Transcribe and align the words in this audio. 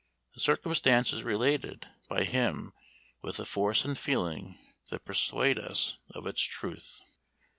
The 0.33 0.39
circumstance 0.39 1.13
is 1.13 1.21
related 1.21 1.87
by 2.09 2.23
him 2.23 2.73
with 3.21 3.39
a 3.39 3.45
force 3.45 3.85
and 3.85 3.95
feeling 3.95 4.57
that 4.89 5.05
persuade 5.05 5.59
us 5.59 5.97
of 6.09 6.25
its 6.25 6.41
truth. 6.41 7.01